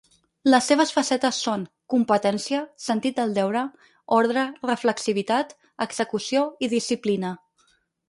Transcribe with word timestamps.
Les 0.51 0.69
seves 0.69 0.93
facetes 0.95 1.41
són: 1.47 1.65
competència, 1.95 2.63
sentit 2.87 3.21
del 3.21 3.37
deure, 3.37 3.63
ordre, 4.19 4.49
reflexivitat, 4.73 5.57
execució 5.89 6.51
i 6.69 6.75
disciplina. 6.77 7.41